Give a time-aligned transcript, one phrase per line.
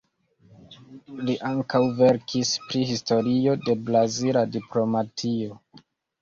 [1.27, 5.61] Li ankaŭ verkis pri historio de brazila diplomatio.